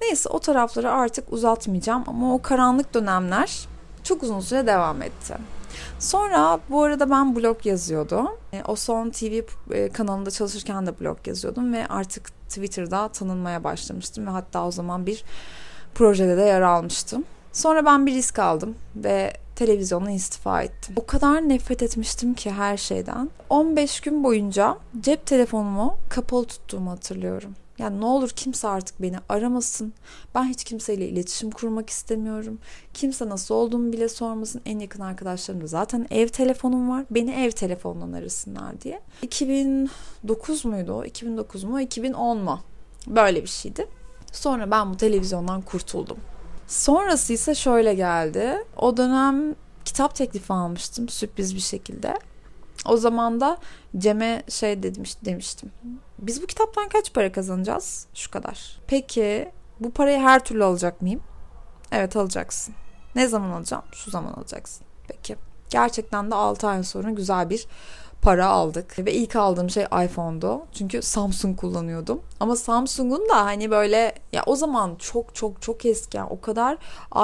Neyse 0.00 0.28
o 0.28 0.38
tarafları 0.38 0.90
artık 0.90 1.32
uzatmayacağım 1.32 2.04
ama 2.06 2.34
o 2.34 2.42
karanlık 2.42 2.94
dönemler 2.94 3.68
çok 4.02 4.22
uzun 4.22 4.40
süre 4.40 4.66
devam 4.66 5.02
etti. 5.02 5.34
Sonra 5.98 6.60
bu 6.70 6.82
arada 6.82 7.10
ben 7.10 7.36
blog 7.36 7.66
yazıyordum. 7.66 8.28
E, 8.52 8.62
o 8.68 8.76
son 8.76 9.10
TV 9.10 9.40
e, 9.70 9.88
kanalında 9.88 10.30
çalışırken 10.30 10.86
de 10.86 11.00
blog 11.00 11.28
yazıyordum 11.28 11.72
ve 11.72 11.86
artık 11.86 12.43
Twitter'da 12.54 13.08
tanınmaya 13.08 13.64
başlamıştım 13.64 14.26
ve 14.26 14.30
hatta 14.30 14.66
o 14.66 14.70
zaman 14.70 15.06
bir 15.06 15.24
projede 15.94 16.36
de 16.36 16.42
yer 16.42 16.60
almıştım. 16.60 17.24
Sonra 17.52 17.84
ben 17.84 18.06
bir 18.06 18.14
risk 18.14 18.38
aldım 18.38 18.74
ve 18.96 19.32
televizyondan 19.56 20.12
istifa 20.12 20.62
ettim. 20.62 20.94
O 20.96 21.06
kadar 21.06 21.48
nefret 21.48 21.82
etmiştim 21.82 22.34
ki 22.34 22.50
her 22.50 22.76
şeyden. 22.76 23.30
15 23.50 24.00
gün 24.00 24.24
boyunca 24.24 24.78
cep 25.00 25.26
telefonumu 25.26 25.96
kapalı 26.08 26.44
tuttuğumu 26.44 26.90
hatırlıyorum. 26.90 27.54
Yani 27.78 28.00
ne 28.00 28.04
olur 28.04 28.30
kimse 28.30 28.68
artık 28.68 29.02
beni 29.02 29.16
aramasın. 29.28 29.92
Ben 30.34 30.44
hiç 30.44 30.64
kimseyle 30.64 31.08
iletişim 31.08 31.50
kurmak 31.50 31.90
istemiyorum. 31.90 32.58
Kimse 32.94 33.28
nasıl 33.28 33.54
olduğumu 33.54 33.92
bile 33.92 34.08
sormasın. 34.08 34.60
En 34.66 34.78
yakın 34.78 35.00
arkadaşlarım 35.00 35.60
da 35.60 35.66
zaten 35.66 36.06
ev 36.10 36.28
telefonum 36.28 36.90
var. 36.90 37.04
Beni 37.10 37.30
ev 37.30 37.50
telefonundan 37.50 38.12
arasınlar 38.12 38.80
diye. 38.80 39.00
2009 39.22 40.64
muydu 40.64 40.92
o? 40.92 41.04
2009 41.04 41.64
mu? 41.64 41.80
2010 41.80 42.38
mu? 42.38 42.60
Böyle 43.06 43.42
bir 43.42 43.48
şeydi. 43.48 43.86
Sonra 44.32 44.70
ben 44.70 44.90
bu 44.90 44.96
televizyondan 44.96 45.62
kurtuldum. 45.62 46.16
Sonrası 46.68 47.32
ise 47.32 47.54
şöyle 47.54 47.94
geldi. 47.94 48.64
O 48.76 48.96
dönem 48.96 49.54
kitap 49.84 50.14
teklifi 50.14 50.52
almıştım 50.52 51.08
sürpriz 51.08 51.54
bir 51.54 51.60
şekilde. 51.60 52.18
O 52.84 52.96
zaman 52.96 53.40
da 53.40 53.58
Cem'e 53.98 54.42
şey 54.48 54.82
demiş, 54.82 55.16
demiştim. 55.24 55.72
Biz 56.18 56.42
bu 56.42 56.46
kitaptan 56.46 56.88
kaç 56.88 57.12
para 57.12 57.32
kazanacağız? 57.32 58.06
Şu 58.14 58.30
kadar. 58.30 58.80
Peki 58.86 59.52
bu 59.80 59.90
parayı 59.90 60.18
her 60.18 60.44
türlü 60.44 60.64
alacak 60.64 61.02
mıyım? 61.02 61.22
Evet 61.92 62.16
alacaksın. 62.16 62.74
Ne 63.14 63.28
zaman 63.28 63.50
alacağım? 63.50 63.84
Şu 63.92 64.10
zaman 64.10 64.32
alacaksın. 64.32 64.86
Peki. 65.08 65.36
Gerçekten 65.70 66.30
de 66.30 66.34
6 66.34 66.68
ay 66.68 66.82
sonra 66.82 67.10
güzel 67.10 67.50
bir 67.50 67.66
para 68.24 68.46
aldık. 68.46 68.98
Ve 68.98 69.12
ilk 69.12 69.36
aldığım 69.36 69.70
şey 69.70 69.84
iPhone'du. 70.04 70.62
Çünkü 70.72 71.02
Samsung 71.02 71.58
kullanıyordum. 71.58 72.20
Ama 72.40 72.56
Samsung'un 72.56 73.28
da 73.28 73.44
hani 73.44 73.70
böyle 73.70 74.14
ya 74.32 74.42
o 74.46 74.56
zaman 74.56 74.94
çok 74.98 75.34
çok 75.34 75.62
çok 75.62 75.86
eski 75.86 76.16
yani 76.16 76.28
o 76.30 76.40
kadar 76.40 76.78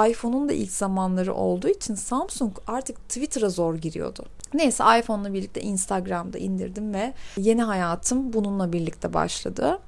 iPhone'un 0.09 0.49
da 0.49 0.53
ilk 0.53 0.71
zamanları 0.71 1.33
olduğu 1.33 1.67
için 1.67 1.95
Samsung 1.95 2.57
artık 2.67 3.09
Twitter'a 3.09 3.49
zor 3.49 3.75
giriyordu. 3.75 4.25
Neyse 4.53 4.83
iPhone'la 4.99 5.33
birlikte 5.33 5.61
Instagram'da 5.61 6.37
indirdim 6.37 6.93
ve 6.93 7.13
yeni 7.37 7.63
hayatım 7.63 8.33
bununla 8.33 8.73
birlikte 8.73 9.13
başladı. 9.13 9.79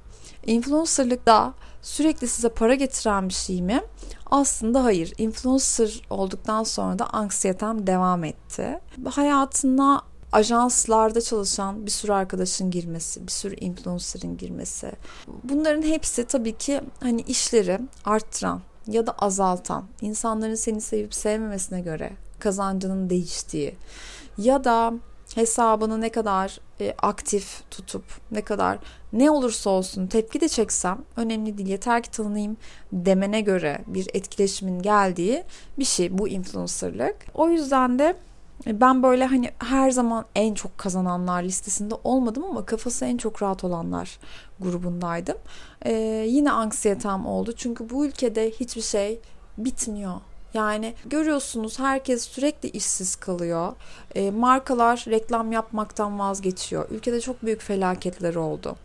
Influencerlık 0.46 1.26
da 1.26 1.54
sürekli 1.82 2.28
size 2.28 2.48
para 2.48 2.74
getiren 2.74 3.28
bir 3.28 3.34
şey 3.34 3.62
mi? 3.62 3.82
Aslında 4.30 4.84
hayır. 4.84 5.12
Influencer 5.18 6.02
olduktan 6.10 6.62
sonra 6.62 6.98
da 6.98 7.06
anksiyetem 7.06 7.86
devam 7.86 8.24
etti. 8.24 8.80
Hayatına 9.10 10.02
ajanslarda 10.34 11.20
çalışan 11.20 11.86
bir 11.86 11.90
sürü 11.90 12.12
arkadaşın 12.12 12.70
girmesi, 12.70 13.26
bir 13.26 13.32
sürü 13.32 13.54
influencer'ın 13.54 14.36
girmesi. 14.36 14.92
Bunların 15.44 15.82
hepsi 15.82 16.24
tabii 16.24 16.58
ki 16.58 16.80
hani 17.00 17.20
işleri 17.20 17.78
arttıran 18.04 18.60
ya 18.86 19.06
da 19.06 19.12
azaltan, 19.12 19.84
insanların 20.00 20.54
seni 20.54 20.80
sevip 20.80 21.14
sevmemesine 21.14 21.80
göre 21.80 22.12
kazancının 22.38 23.10
değiştiği 23.10 23.74
ya 24.38 24.64
da 24.64 24.94
hesabını 25.34 26.00
ne 26.00 26.08
kadar 26.08 26.60
e, 26.80 26.94
aktif 27.02 27.70
tutup 27.70 28.04
ne 28.30 28.42
kadar 28.42 28.78
ne 29.12 29.30
olursa 29.30 29.70
olsun 29.70 30.06
tepki 30.06 30.40
de 30.40 30.48
çeksem 30.48 30.98
önemli 31.16 31.58
değil 31.58 31.68
yeter 31.68 32.02
ki 32.02 32.10
tanınayım 32.10 32.56
demene 32.92 33.40
göre 33.40 33.84
bir 33.86 34.06
etkileşimin 34.14 34.82
geldiği 34.82 35.44
bir 35.78 35.84
şey 35.84 36.18
bu 36.18 36.28
influencerlık. 36.28 37.16
O 37.34 37.48
yüzden 37.48 37.98
de 37.98 38.16
ben 38.66 39.02
böyle 39.02 39.24
hani 39.24 39.50
her 39.58 39.90
zaman 39.90 40.24
en 40.34 40.54
çok 40.54 40.78
kazananlar 40.78 41.42
listesinde 41.42 41.94
olmadım 42.04 42.44
ama 42.44 42.66
kafası 42.66 43.04
en 43.04 43.16
çok 43.16 43.42
rahat 43.42 43.64
olanlar 43.64 44.18
grubundaydım. 44.60 45.36
Ee, 45.86 45.92
yine 46.28 46.50
anksiyetem 46.50 47.26
oldu 47.26 47.52
çünkü 47.56 47.90
bu 47.90 48.06
ülkede 48.06 48.50
hiçbir 48.50 48.82
şey 48.82 49.20
bitmiyor. 49.58 50.14
Yani 50.54 50.94
görüyorsunuz 51.06 51.78
herkes 51.78 52.22
sürekli 52.22 52.68
işsiz 52.68 53.16
kalıyor. 53.16 53.72
E, 54.14 54.30
markalar 54.30 55.04
reklam 55.08 55.52
yapmaktan 55.52 56.18
vazgeçiyor. 56.18 56.90
Ülkede 56.90 57.20
çok 57.20 57.42
büyük 57.42 57.60
felaketler 57.60 58.34
oldu. 58.34 58.76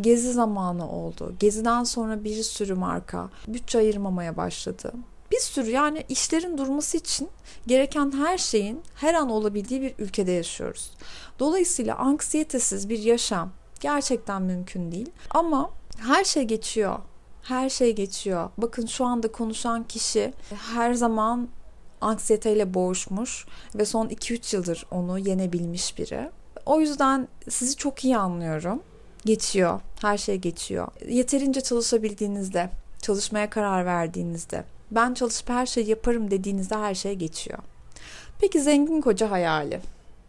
Gezi 0.00 0.32
zamanı 0.32 0.90
oldu. 0.90 1.34
Geziden 1.40 1.84
sonra 1.84 2.24
bir 2.24 2.42
sürü 2.42 2.74
marka 2.74 3.28
bütçe 3.48 3.78
ayırmamaya 3.78 4.36
başladı 4.36 4.92
bir 5.32 5.40
sürü 5.40 5.70
yani 5.70 6.04
işlerin 6.08 6.58
durması 6.58 6.96
için 6.96 7.28
gereken 7.66 8.12
her 8.12 8.38
şeyin 8.38 8.82
her 8.94 9.14
an 9.14 9.30
olabildiği 9.30 9.82
bir 9.82 9.94
ülkede 9.98 10.32
yaşıyoruz. 10.32 10.90
Dolayısıyla 11.38 11.96
anksiyetesiz 11.96 12.88
bir 12.88 12.98
yaşam 12.98 13.50
gerçekten 13.80 14.42
mümkün 14.42 14.92
değil. 14.92 15.10
Ama 15.30 15.70
her 15.98 16.24
şey 16.24 16.42
geçiyor. 16.42 16.98
Her 17.42 17.70
şey 17.70 17.94
geçiyor. 17.94 18.50
Bakın 18.58 18.86
şu 18.86 19.04
anda 19.04 19.32
konuşan 19.32 19.84
kişi 19.84 20.34
her 20.74 20.94
zaman 20.94 21.48
anksiyeteyle 22.00 22.74
boğuşmuş 22.74 23.46
ve 23.74 23.84
son 23.84 24.08
2-3 24.08 24.56
yıldır 24.56 24.86
onu 24.90 25.18
yenebilmiş 25.18 25.98
biri. 25.98 26.30
O 26.66 26.80
yüzden 26.80 27.28
sizi 27.48 27.76
çok 27.76 28.04
iyi 28.04 28.16
anlıyorum. 28.16 28.82
Geçiyor. 29.24 29.80
Her 30.00 30.18
şey 30.18 30.36
geçiyor. 30.36 30.88
Yeterince 31.08 31.60
çalışabildiğinizde, 31.60 32.70
çalışmaya 33.02 33.50
karar 33.50 33.86
verdiğinizde, 33.86 34.64
ben 34.94 35.14
çalışıp 35.14 35.48
her 35.48 35.66
şeyi 35.66 35.88
yaparım 35.88 36.30
dediğinizde 36.30 36.76
her 36.76 36.94
şey 36.94 37.14
geçiyor. 37.14 37.58
Peki 38.40 38.60
zengin 38.60 39.00
koca 39.00 39.30
hayali. 39.30 39.80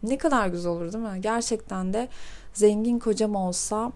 Ne 0.02 0.18
kadar 0.18 0.48
güzel 0.48 0.72
olur 0.72 0.92
değil 0.92 1.04
mi? 1.04 1.20
Gerçekten 1.20 1.92
de 1.92 2.08
zengin 2.54 2.98
kocam 2.98 3.34
olsa 3.34 3.92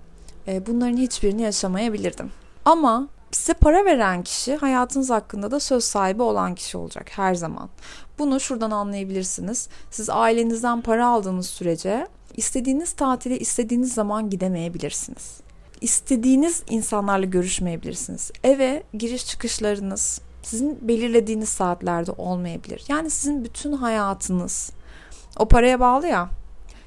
e, 0.49 0.67
bunların 0.67 0.97
hiçbirini 0.97 1.43
yaşamayabilirdim. 1.43 2.31
Ama 2.65 3.09
size 3.31 3.53
para 3.53 3.85
veren 3.85 4.23
kişi 4.23 4.57
hayatınız 4.57 5.11
hakkında 5.11 5.51
da 5.51 5.61
söz 5.61 5.85
sahibi 5.85 6.23
olan 6.23 6.55
kişi 6.55 6.79
olacak 6.79 7.11
her 7.11 7.35
zaman. 7.35 7.69
Bunu 8.19 8.41
şuradan 8.41 8.71
anlayabilirsiniz. 8.71 9.69
Siz 9.91 10.11
ailenizden 10.11 10.81
para 10.81 11.07
aldığınız 11.07 11.47
sürece 11.47 12.07
istediğiniz 12.37 12.93
tatile 12.93 13.39
istediğiniz 13.39 13.95
zaman 13.95 14.31
gidemeyebilirsiniz. 14.31 15.41
İstediğiniz 15.81 16.63
insanlarla 16.71 17.27
görüşmeyebilirsiniz. 17.27 18.31
Eve 18.45 18.83
giriş 18.95 19.27
çıkışlarınız, 19.27 20.21
sizin 20.42 20.88
belirlediğiniz 20.88 21.49
saatlerde 21.49 22.12
olmayabilir. 22.12 22.85
Yani 22.88 23.11
sizin 23.11 23.45
bütün 23.45 23.73
hayatınız 23.73 24.73
o 25.38 25.49
paraya 25.49 25.80
bağlı 25.80 26.07
ya. 26.07 26.28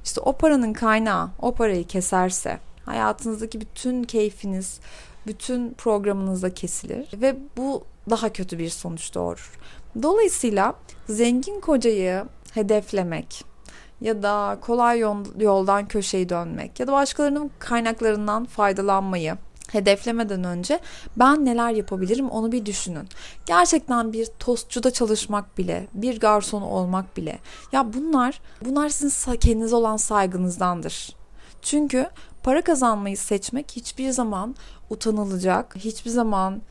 İşte 0.03 0.22
o 0.22 0.34
paranın 0.34 0.74
kaynağı 0.74 1.29
o 1.41 1.53
parayı 1.55 1.88
keserse 1.88 2.60
hayatınızdaki 2.86 3.62
bütün 3.62 4.03
keyfiniz, 4.03 4.79
bütün 5.27 5.74
programınızda 5.74 6.53
kesilir 6.53 7.22
ve 7.22 7.36
bu 7.58 7.84
daha 8.10 8.34
kötü 8.34 8.60
bir 8.60 8.70
sonuç 8.70 9.13
doğurur. 9.15 9.51
Dolayısıyla 10.03 10.75
zengin 11.10 11.60
kocayı 11.60 12.25
hedeflemek 12.53 13.46
ya 14.01 14.24
da 14.24 14.58
kolay 14.62 15.00
yoldan 15.39 15.88
köşeyi 15.88 16.29
dönmek 16.29 16.79
ya 16.79 16.88
da 16.88 16.91
başkalarının 16.91 17.51
kaynaklarından 17.60 18.46
faydalanmayı 18.46 19.38
hedeflemeden 19.72 20.44
önce 20.44 20.80
ben 21.18 21.46
neler 21.46 21.72
yapabilirim 21.72 22.30
onu 22.30 22.51
bir 22.51 22.66
düşünün. 22.66 23.10
Gerçekten 23.46 24.13
bir 24.13 24.25
tostçuda 24.25 24.92
çalışmak 24.92 25.58
bile, 25.58 25.88
bir 25.94 26.20
garson 26.20 26.62
olmak 26.62 27.18
bile. 27.18 27.40
Ya 27.72 27.94
bunlar 27.94 28.42
bunlar 28.66 28.90
sizin 28.90 29.36
kendinize 29.36 29.75
olan 29.75 29.98
saygınızdandır. 29.98 31.16
Çünkü 31.62 32.08
Para 32.44 32.62
kazanmayı 32.62 33.18
seçmek 33.18 33.72
hiçbir 33.72 34.12
zaman 34.12 34.56
utanılacak, 34.90 35.75
hiçbir 35.75 36.10
zaman 36.10 36.62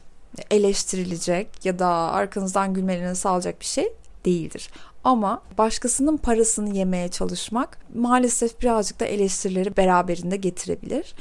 eleştirilecek 0.50 1.64
ya 1.64 1.78
da 1.78 1.88
arkanızdan 1.88 2.74
gülmelerini 2.74 3.16
sağlayacak 3.16 3.60
bir 3.60 3.66
şey 3.66 3.92
değildir. 4.24 4.70
Ama 5.04 5.42
başkasının 5.58 6.16
parasını 6.16 6.76
yemeye 6.76 7.08
çalışmak 7.08 7.78
maalesef 7.94 8.60
birazcık 8.60 9.00
da 9.00 9.04
eleştirileri 9.04 9.76
beraberinde 9.76 10.36
getirebilir. 10.36 11.14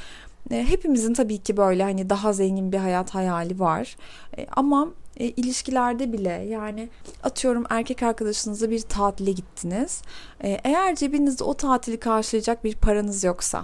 E, 0.51 0.63
hepimizin 0.70 1.13
tabii 1.13 1.38
ki 1.38 1.58
böyle 1.58 1.84
hani 1.84 2.10
daha 2.10 2.34
zengin 2.34 2.72
bir 2.72 2.77
hayat 2.77 3.15
hayali 3.15 3.60
var. 3.60 3.98
E, 4.38 4.48
ama 4.51 4.88
e, 5.18 5.25
ilişkilerde 5.25 6.13
bile 6.13 6.29
yani 6.50 6.89
atıyorum 7.24 7.63
erkek 7.70 8.03
arkadaşınızla 8.03 8.70
bir 8.70 8.82
tatile 8.82 9.32
gittiniz. 9.32 10.01
Eğer 10.39 10.96
cebinizde 10.96 11.44
o 11.44 11.53
tatili 11.53 12.00
karşılayacak 12.00 12.63
bir 12.63 12.75
paranız 12.75 13.24
yoksa 13.24 13.63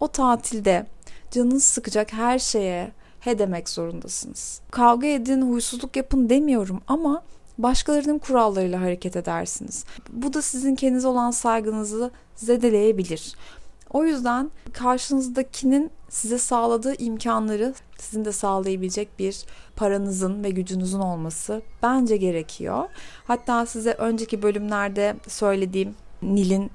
o 0.00 0.08
tatilde 0.08 0.86
canınız 1.30 1.64
sıkacak 1.64 2.12
her 2.12 2.38
şeye 2.38 2.92
he 3.20 3.38
demek 3.38 3.68
zorundasınız. 3.68 4.60
Kavga 4.70 5.06
edin, 5.06 5.42
huysuzluk 5.42 5.96
yapın 5.96 6.28
demiyorum 6.28 6.80
ama 6.86 7.22
başkalarının 7.58 8.18
kurallarıyla 8.18 8.80
hareket 8.80 9.16
edersiniz. 9.16 9.84
Bu 10.12 10.32
da 10.32 10.42
sizin 10.42 10.74
kendinize 10.74 11.08
olan 11.08 11.30
saygınızı 11.30 12.10
zedeleyebilir. 12.36 13.34
O 13.94 14.04
yüzden 14.04 14.50
karşınızdakinin 14.72 15.90
size 16.08 16.38
sağladığı 16.38 16.94
imkanları 17.02 17.74
sizin 17.98 18.24
de 18.24 18.32
sağlayabilecek 18.32 19.18
bir 19.18 19.44
paranızın 19.76 20.44
ve 20.44 20.50
gücünüzün 20.50 20.98
olması 20.98 21.62
bence 21.82 22.16
gerekiyor. 22.16 22.84
Hatta 23.26 23.66
size 23.66 23.92
önceki 23.92 24.42
bölümlerde 24.42 25.16
söylediğim 25.28 25.94
Nil'in 26.22 26.70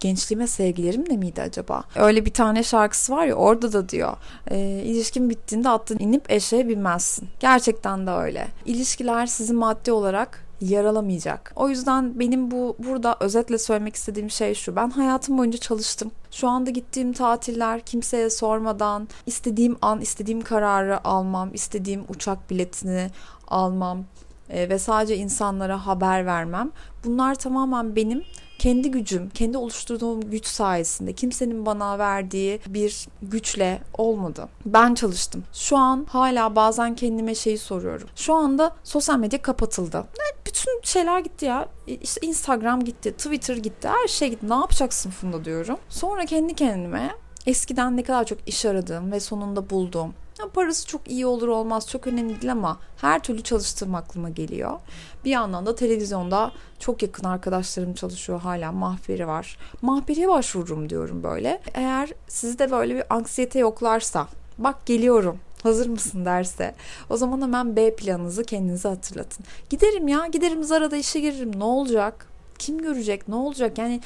gençliğime 0.00 0.46
sevgilerim 0.46 1.06
de 1.10 1.16
miydi 1.16 1.42
acaba? 1.42 1.84
Öyle 1.96 2.26
bir 2.26 2.32
tane 2.32 2.62
şarkısı 2.62 3.12
var 3.12 3.26
ya 3.26 3.34
orada 3.34 3.72
da 3.72 3.88
diyor. 3.88 4.16
E, 4.50 4.58
ilişkin 4.84 5.30
bittiğinde 5.30 5.68
attan 5.68 5.98
inip 5.98 6.30
eşeğe 6.30 6.68
binmezsin. 6.68 7.28
Gerçekten 7.40 8.06
de 8.06 8.10
öyle. 8.10 8.48
İlişkiler 8.66 9.26
sizi 9.26 9.52
maddi 9.52 9.92
olarak 9.92 10.43
yaralamayacak. 10.60 11.52
O 11.56 11.68
yüzden 11.68 12.18
benim 12.20 12.50
bu 12.50 12.76
burada 12.78 13.16
özetle 13.20 13.58
söylemek 13.58 13.96
istediğim 13.96 14.30
şey 14.30 14.54
şu. 14.54 14.76
Ben 14.76 14.90
hayatım 14.90 15.38
boyunca 15.38 15.58
çalıştım. 15.58 16.10
Şu 16.30 16.48
anda 16.48 16.70
gittiğim 16.70 17.12
tatiller 17.12 17.80
kimseye 17.80 18.30
sormadan 18.30 19.08
istediğim 19.26 19.76
an 19.82 20.00
istediğim 20.00 20.40
kararı 20.40 21.08
almam, 21.08 21.54
istediğim 21.54 22.04
uçak 22.08 22.50
biletini 22.50 23.10
almam 23.48 24.04
e, 24.50 24.68
ve 24.68 24.78
sadece 24.78 25.16
insanlara 25.16 25.86
haber 25.86 26.26
vermem. 26.26 26.70
Bunlar 27.04 27.34
tamamen 27.34 27.96
benim 27.96 28.24
kendi 28.58 28.90
gücüm, 28.90 29.30
kendi 29.30 29.58
oluşturduğum 29.58 30.30
güç 30.30 30.46
sayesinde 30.46 31.12
kimsenin 31.12 31.66
bana 31.66 31.98
verdiği 31.98 32.60
bir 32.66 33.06
güçle 33.22 33.82
olmadı. 33.98 34.48
Ben 34.66 34.94
çalıştım. 34.94 35.44
Şu 35.52 35.76
an 35.76 36.06
hala 36.08 36.56
bazen 36.56 36.94
kendime 36.94 37.34
şeyi 37.34 37.58
soruyorum. 37.58 38.08
Şu 38.16 38.34
anda 38.34 38.76
sosyal 38.84 39.18
medya 39.18 39.42
kapatıldı. 39.42 40.04
Bütün 40.46 40.80
şeyler 40.82 41.20
gitti 41.20 41.44
ya. 41.44 41.68
İşte 41.86 42.26
Instagram 42.26 42.84
gitti, 42.84 43.12
Twitter 43.12 43.56
gitti, 43.56 43.88
her 43.88 44.08
şey 44.08 44.30
gitti. 44.30 44.48
Ne 44.48 44.54
yapacaksın 44.54 45.10
Funda 45.10 45.44
diyorum. 45.44 45.78
Sonra 45.88 46.24
kendi 46.24 46.54
kendime 46.54 47.10
eskiden 47.46 47.96
ne 47.96 48.02
kadar 48.02 48.24
çok 48.24 48.38
iş 48.48 48.66
aradığım 48.66 49.12
ve 49.12 49.20
sonunda 49.20 49.70
bulduğum 49.70 50.14
ya 50.44 50.50
parası 50.50 50.86
çok 50.86 51.08
iyi 51.08 51.26
olur 51.26 51.48
olmaz 51.48 51.88
çok 51.88 52.06
önemli 52.06 52.40
değil 52.40 52.52
ama 52.52 52.78
her 52.96 53.22
türlü 53.22 53.42
çalıştığım 53.42 53.94
aklıma 53.94 54.30
geliyor. 54.30 54.80
Bir 55.24 55.30
yandan 55.30 55.66
da 55.66 55.74
televizyonda 55.74 56.52
çok 56.78 57.02
yakın 57.02 57.24
arkadaşlarım 57.24 57.94
çalışıyor 57.94 58.40
hala 58.40 58.72
mahberi 58.72 59.26
var. 59.26 59.58
Mahberiye 59.82 60.28
başvururum 60.28 60.90
diyorum 60.90 61.22
böyle. 61.22 61.60
Eğer 61.74 62.12
sizde 62.28 62.70
böyle 62.70 62.94
bir 62.94 63.14
anksiyete 63.14 63.58
yoklarsa 63.58 64.28
bak 64.58 64.86
geliyorum 64.86 65.38
hazır 65.62 65.86
mısın 65.86 66.24
derse 66.24 66.74
o 67.10 67.16
zaman 67.16 67.42
hemen 67.42 67.76
B 67.76 67.96
planınızı 67.96 68.44
kendinize 68.44 68.88
hatırlatın. 68.88 69.44
Giderim 69.70 70.08
ya 70.08 70.26
giderim 70.26 70.64
Zara'da 70.64 70.96
işe 70.96 71.20
girerim 71.20 71.60
ne 71.60 71.64
olacak? 71.64 72.34
kim 72.58 72.78
görecek 72.78 73.28
ne 73.28 73.34
olacak 73.34 73.78
yani 73.78 74.00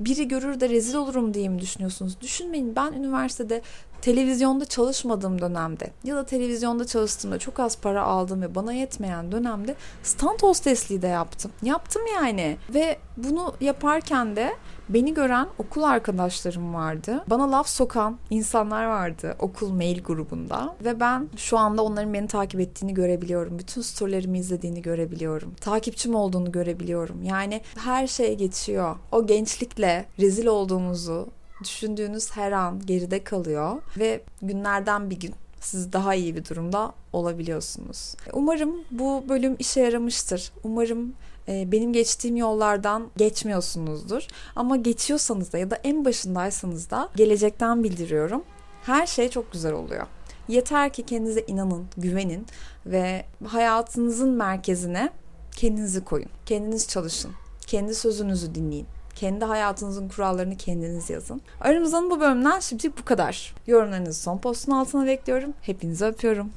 biri 0.00 0.28
görür 0.28 0.60
de 0.60 0.68
rezil 0.68 0.94
olurum 0.94 1.34
diye 1.34 1.48
mi 1.48 1.58
düşünüyorsunuz 1.58 2.20
düşünmeyin 2.20 2.76
ben 2.76 2.92
üniversitede 2.92 3.62
televizyonda 4.02 4.64
çalışmadığım 4.64 5.40
dönemde 5.40 5.90
ya 6.04 6.16
da 6.16 6.26
televizyonda 6.26 6.86
çalıştığımda 6.86 7.38
çok 7.38 7.60
az 7.60 7.78
para 7.78 8.02
aldım 8.02 8.42
ve 8.42 8.54
bana 8.54 8.72
yetmeyen 8.72 9.32
dönemde 9.32 9.74
stand 10.02 10.42
hostesliği 10.42 11.02
de 11.02 11.06
yaptım. 11.06 11.50
Yaptım 11.62 12.02
yani 12.14 12.56
ve 12.74 12.98
bunu 13.16 13.54
yaparken 13.60 14.36
de 14.36 14.56
beni 14.88 15.14
gören 15.14 15.48
okul 15.58 15.82
arkadaşlarım 15.82 16.74
vardı. 16.74 17.24
Bana 17.30 17.52
laf 17.52 17.68
sokan 17.68 18.18
insanlar 18.30 18.86
vardı 18.86 19.36
okul 19.38 19.70
mail 19.70 20.02
grubunda 20.02 20.76
ve 20.84 21.00
ben 21.00 21.28
şu 21.36 21.58
anda 21.58 21.82
onların 21.82 22.14
beni 22.14 22.26
takip 22.26 22.60
ettiğini 22.60 22.94
görebiliyorum. 22.94 23.58
Bütün 23.58 23.82
storylerimi 23.82 24.38
izlediğini 24.38 24.82
görebiliyorum. 24.82 25.54
Takipçim 25.54 26.14
olduğunu 26.14 26.52
görebiliyorum. 26.52 27.22
Yani 27.22 27.60
her 27.78 28.06
şey 28.06 28.36
geçiyor. 28.36 28.96
O 29.12 29.26
gençlikle 29.26 30.06
rezil 30.18 30.46
olduğumuzu 30.46 31.28
düşündüğünüz 31.64 32.30
her 32.30 32.52
an 32.52 32.80
geride 32.86 33.24
kalıyor 33.24 33.82
ve 33.98 34.20
günlerden 34.42 35.10
bir 35.10 35.20
gün 35.20 35.34
siz 35.60 35.92
daha 35.92 36.14
iyi 36.14 36.36
bir 36.36 36.44
durumda 36.44 36.92
olabiliyorsunuz. 37.12 38.14
Umarım 38.32 38.74
bu 38.90 39.24
bölüm 39.28 39.56
işe 39.58 39.80
yaramıştır. 39.80 40.52
Umarım 40.64 41.14
e, 41.48 41.72
benim 41.72 41.92
geçtiğim 41.92 42.36
yollardan 42.36 43.10
geçmiyorsunuzdur. 43.16 44.26
Ama 44.56 44.76
geçiyorsanız 44.76 45.52
da 45.52 45.58
ya 45.58 45.70
da 45.70 45.76
en 45.84 46.04
başındaysanız 46.04 46.90
da 46.90 47.08
gelecekten 47.16 47.84
bildiriyorum. 47.84 48.44
Her 48.82 49.06
şey 49.06 49.28
çok 49.28 49.52
güzel 49.52 49.72
oluyor. 49.72 50.06
Yeter 50.48 50.92
ki 50.92 51.02
kendinize 51.02 51.44
inanın, 51.46 51.86
güvenin 51.96 52.46
ve 52.86 53.24
hayatınızın 53.46 54.30
merkezine 54.30 55.10
kendinizi 55.56 56.04
koyun. 56.04 56.28
Kendiniz 56.46 56.88
çalışın. 56.88 57.32
Kendi 57.66 57.94
sözünüzü 57.94 58.54
dinleyin. 58.54 58.86
Kendi 59.18 59.44
hayatınızın 59.44 60.08
kurallarını 60.08 60.56
kendiniz 60.56 61.10
yazın. 61.10 61.40
Aramızdan 61.60 62.10
bu 62.10 62.20
bölümden 62.20 62.60
şimdi 62.60 62.92
bu 63.00 63.04
kadar. 63.04 63.54
Yorumlarınızı 63.66 64.22
son 64.22 64.38
postun 64.38 64.72
altına 64.72 65.06
bekliyorum. 65.06 65.54
Hepinizi 65.62 66.04
öpüyorum. 66.04 66.50